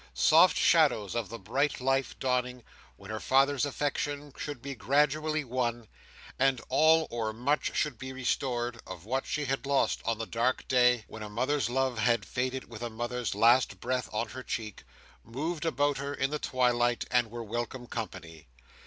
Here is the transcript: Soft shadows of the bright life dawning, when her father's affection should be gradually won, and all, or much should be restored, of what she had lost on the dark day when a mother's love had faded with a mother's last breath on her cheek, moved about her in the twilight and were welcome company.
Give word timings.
Soft 0.15 0.57
shadows 0.57 1.15
of 1.15 1.29
the 1.29 1.37
bright 1.37 1.79
life 1.79 2.17
dawning, 2.17 2.63
when 2.95 3.11
her 3.11 3.19
father's 3.19 3.65
affection 3.67 4.33
should 4.35 4.59
be 4.59 4.73
gradually 4.73 5.43
won, 5.43 5.87
and 6.39 6.59
all, 6.69 7.05
or 7.11 7.31
much 7.33 7.75
should 7.75 7.99
be 7.99 8.11
restored, 8.11 8.81
of 8.87 9.05
what 9.05 9.27
she 9.27 9.45
had 9.45 9.67
lost 9.67 10.01
on 10.03 10.17
the 10.17 10.25
dark 10.25 10.67
day 10.67 11.05
when 11.07 11.21
a 11.21 11.29
mother's 11.29 11.69
love 11.69 11.99
had 11.99 12.25
faded 12.25 12.67
with 12.67 12.81
a 12.81 12.89
mother's 12.89 13.35
last 13.35 13.79
breath 13.79 14.09
on 14.11 14.29
her 14.29 14.41
cheek, 14.41 14.85
moved 15.23 15.65
about 15.67 15.97
her 15.99 16.15
in 16.15 16.31
the 16.31 16.39
twilight 16.39 17.05
and 17.11 17.29
were 17.29 17.43
welcome 17.43 17.85
company. 17.85 18.47